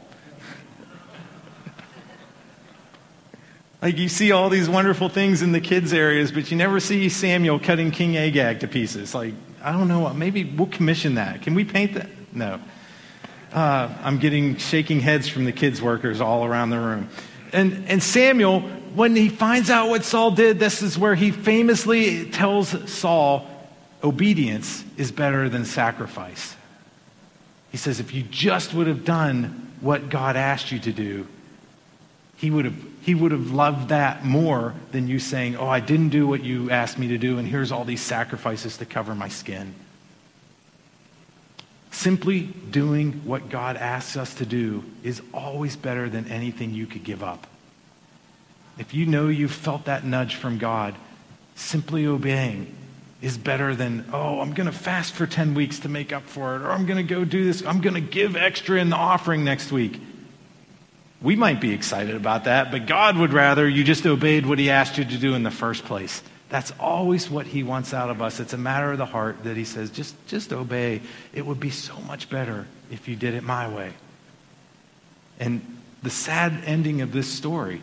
[3.82, 7.10] Like you see all these wonderful things in the kids' areas, but you never see
[7.10, 9.14] Samuel cutting King Agag to pieces.
[9.16, 11.42] Like, I don't know, maybe we'll commission that.
[11.42, 12.10] Can we paint that?
[12.34, 12.60] No.
[13.52, 17.10] Uh, I'm getting shaking heads from the kids' workers all around the room.
[17.52, 18.62] And, and Samuel
[18.94, 23.48] when he finds out what Saul did, this is where he famously tells Saul,
[24.04, 26.56] obedience is better than sacrifice.
[27.72, 31.28] He says, if you just would have done what God asked you to do,
[32.38, 36.10] he would have, he would have loved that more than you saying, oh, I didn't
[36.10, 39.30] do what you asked me to do, and here's all these sacrifices to cover my
[39.30, 39.74] skin.
[41.90, 47.04] Simply doing what God asks us to do is always better than anything you could
[47.04, 47.48] give up.
[48.78, 50.94] If you know you've felt that nudge from God,
[51.56, 52.76] simply obeying
[53.24, 56.56] is better than, oh, I'm going to fast for 10 weeks to make up for
[56.56, 58.98] it, or I'm going to go do this, I'm going to give extra in the
[58.98, 60.00] offering next week.
[61.22, 64.70] We might be excited about that, but God would rather you just obeyed what He
[64.70, 66.24] asked you to do in the first place.
[66.48, 68.40] That's always what He wants out of us.
[68.40, 71.02] It's a matter of the heart that He says, just, just obey.
[71.34, 73.94] It would be so much better if you did it my way.
[75.40, 77.82] And the sad ending of this story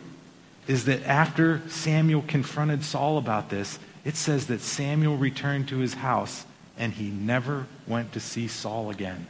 [0.67, 5.95] is that after Samuel confronted Saul about this, it says that Samuel returned to his
[5.95, 6.45] house
[6.77, 9.27] and he never went to see Saul again.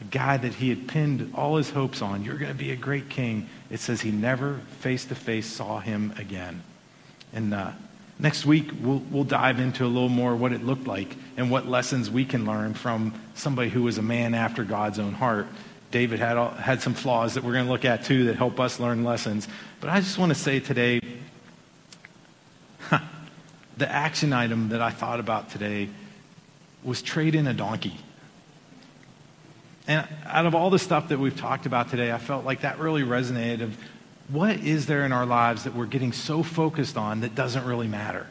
[0.00, 2.76] A guy that he had pinned all his hopes on, you're going to be a
[2.76, 3.48] great king.
[3.68, 6.62] It says he never face to face saw him again.
[7.32, 7.72] And uh,
[8.18, 11.66] next week, we'll, we'll dive into a little more what it looked like and what
[11.66, 15.46] lessons we can learn from somebody who was a man after God's own heart.
[15.90, 18.60] David had, all, had some flaws that we're going to look at too that help
[18.60, 19.48] us learn lessons.
[19.80, 21.00] But I just want to say today
[23.76, 25.88] the action item that I thought about today
[26.84, 27.98] was trade in a donkey.
[29.88, 32.78] And out of all the stuff that we've talked about today, I felt like that
[32.78, 33.76] really resonated of
[34.28, 37.88] what is there in our lives that we're getting so focused on that doesn't really
[37.88, 38.28] matter?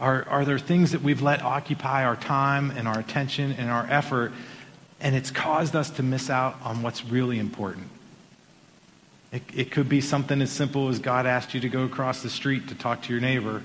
[0.00, 3.86] Are, are there things that we've let occupy our time and our attention and our
[3.90, 4.32] effort
[5.04, 7.88] and it's caused us to miss out on what's really important.
[9.32, 12.30] It, it could be something as simple as God asked you to go across the
[12.30, 13.62] street to talk to your neighbor,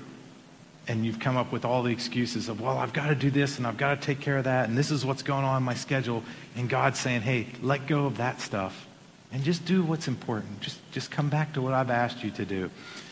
[0.90, 3.58] and you've come up with all the excuses of, well, I've got to do this
[3.58, 5.62] and I've got to take care of that, and this is what's going on in
[5.62, 6.24] my schedule.
[6.56, 8.88] And God's saying, hey, let go of that stuff
[9.30, 10.60] and just do what's important.
[10.60, 12.70] Just, just come back to what I've asked you to do.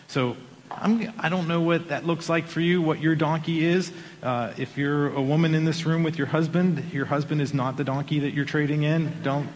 [0.09, 0.37] So
[0.73, 3.93] I'm, I don't know what that looks like for you, what your donkey is.
[4.25, 7.77] Uh, if you're a woman in this room with your husband, your husband is not
[7.77, 9.23] the donkey that you're trading in.
[9.23, 9.49] Don't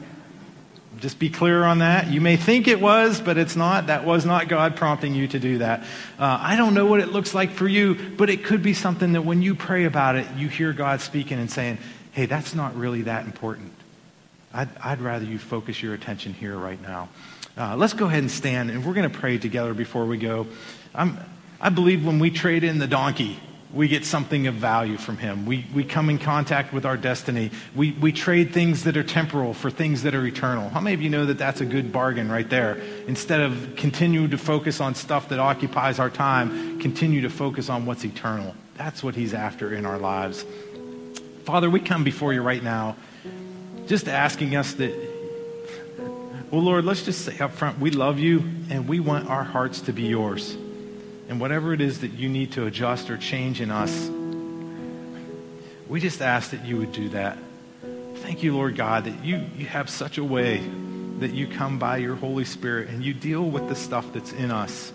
[1.03, 2.11] just be clear on that.
[2.13, 3.89] You may think it was, but it's not.
[3.89, 5.81] That was not God prompting you to do that.
[6.17, 9.13] Uh, I don't know what it looks like for you, but it could be something
[9.15, 11.79] that when you pray about it, you hear God speaking and saying,
[12.13, 13.73] hey, that's not really that important.
[14.55, 17.09] I'd, I'd rather you focus your attention here right now.
[17.59, 20.47] Uh, let's go ahead and stand, and we're going to pray together before we go.
[20.95, 21.19] I'm,
[21.61, 23.41] I believe when we trade in the donkey,
[23.73, 25.47] we get something of value from him.
[25.47, 27.51] We, we come in contact with our destiny.
[27.75, 30.69] We, we trade things that are temporal for things that are eternal.
[30.69, 32.75] How many of you know that that's a good bargain right there?
[33.07, 37.87] Instead of continue to focus on stuff that occupies our time, continue to focus on
[37.87, 38.55] what's eternal.
[38.77, 40.45] That's what he's after in our lives.
[41.45, 42.97] Father, we come before you right now
[43.87, 44.93] just asking us that,
[46.51, 49.81] well, Lord, let's just say up front, we love you and we want our hearts
[49.83, 50.57] to be yours.
[51.33, 54.11] And whatever it is that you need to adjust or change in us,
[55.89, 57.39] we just ask that you would do that.
[58.17, 60.63] Thank you, Lord God, that you, you have such a way
[61.21, 64.51] that you come by your Holy Spirit and you deal with the stuff that's in
[64.51, 64.93] us.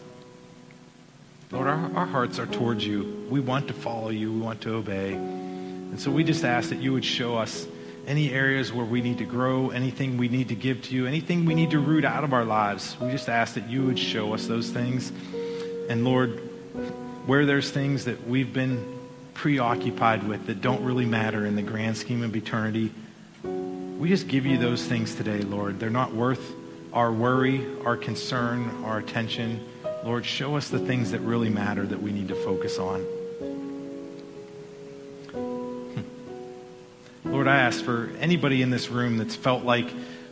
[1.49, 3.25] Lord, our, our hearts are towards you.
[3.31, 4.31] We want to follow you.
[4.31, 5.13] We want to obey.
[5.13, 7.65] And so we just ask that you would show us
[8.05, 11.45] any areas where we need to grow, anything we need to give to you, anything
[11.45, 12.95] we need to root out of our lives.
[13.01, 15.11] We just ask that you would show us those things.
[15.89, 16.31] And Lord,
[17.25, 18.99] where there's things that we've been
[19.33, 22.91] preoccupied with that don't really matter in the grand scheme of eternity,
[23.43, 25.79] we just give you those things today, Lord.
[25.79, 26.53] They're not worth
[26.93, 29.65] our worry, our concern, our attention.
[30.03, 33.01] Lord, show us the things that really matter that we need to focus on.
[35.33, 36.01] Hmm.
[37.25, 39.87] Lord, I ask for anybody in this room that's felt like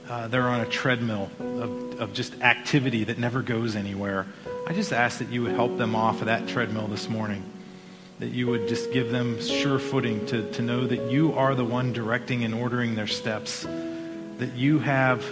[0.09, 4.27] uh, they're on a treadmill of, of just activity that never goes anywhere.
[4.67, 7.43] I just ask that you would help them off of that treadmill this morning.
[8.19, 11.65] That you would just give them sure footing to, to know that you are the
[11.65, 13.67] one directing and ordering their steps.
[14.37, 15.23] That you have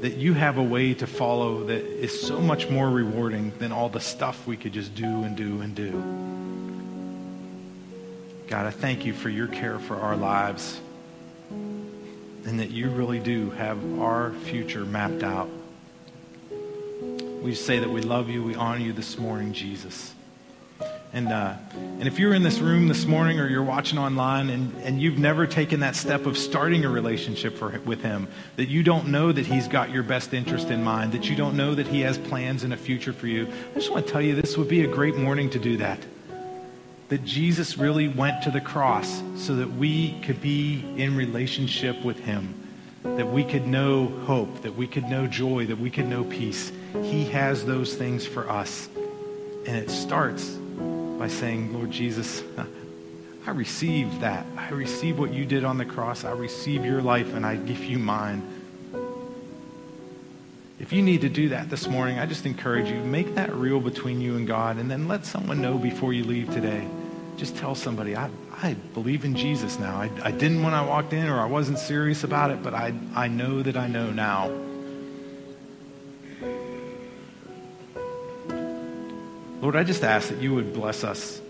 [0.00, 3.88] that you have a way to follow that is so much more rewarding than all
[3.88, 5.92] the stuff we could just do and do and do.
[8.48, 10.78] God, I thank you for your care for our lives
[11.50, 15.48] and that you really do have our future mapped out.
[17.44, 20.14] We just say that we love you, we honor you this morning, Jesus.
[21.12, 24.74] And, uh, and if you're in this room this morning or you're watching online and,
[24.76, 28.82] and you've never taken that step of starting a relationship for, with Him, that you
[28.82, 31.86] don't know that He's got your best interest in mind, that you don't know that
[31.86, 34.56] He has plans and a future for you, I just want to tell you this
[34.56, 35.98] would be a great morning to do that.
[37.10, 42.20] That Jesus really went to the cross so that we could be in relationship with
[42.20, 42.54] Him,
[43.02, 46.72] that we could know hope, that we could know joy, that we could know peace.
[47.02, 48.88] He has those things for us.
[49.66, 50.48] And it starts
[51.18, 52.42] by saying, Lord Jesus,
[53.46, 54.46] I receive that.
[54.56, 56.24] I receive what you did on the cross.
[56.24, 58.42] I receive your life and I give you mine.
[60.78, 63.80] If you need to do that this morning, I just encourage you, make that real
[63.80, 66.86] between you and God, and then let someone know before you leave today.
[67.36, 69.96] Just tell somebody, I, I believe in Jesus now.
[69.96, 72.92] I, I didn't when I walked in, or I wasn't serious about it, but I,
[73.14, 74.50] I know that I know now.
[79.64, 81.40] Lord, I just ask that you would bless us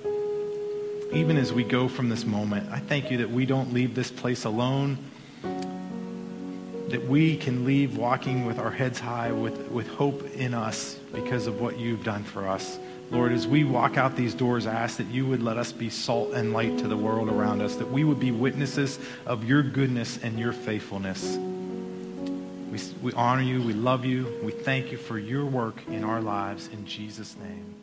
[1.13, 2.71] even as we go from this moment.
[2.71, 4.99] I thank you that we don't leave this place alone,
[6.91, 11.49] that we can leave walking with our heads high with, with hope in us because
[11.49, 12.79] of what you've done for us.
[13.11, 15.91] Lord, as we walk out these doors, I ask that you would let us be
[15.91, 19.65] salt and light to the world around us, that we would be witnesses of your
[19.65, 21.37] goodness and your faithfulness.
[21.37, 26.21] We, we honor you, we love you, we thank you for your work in our
[26.21, 26.69] lives.
[26.69, 27.74] In Jesus' name.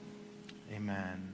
[0.82, 1.31] Amen.